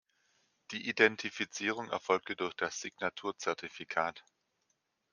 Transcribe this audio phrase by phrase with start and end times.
[0.71, 4.23] Die Identifizierung erfolgte durch das Signatur-Zertifikat.